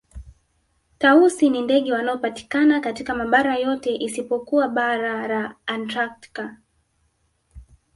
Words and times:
Tausi 0.97 1.49
ni 1.49 1.61
ndege 1.61 1.93
wanaopatikana 1.93 2.79
katika 2.79 3.15
mabara 3.15 3.57
yote 3.57 3.95
isipokuwa 3.95 4.69
bara 4.69 5.27
la 5.27 5.55
Antaktika 5.65 6.57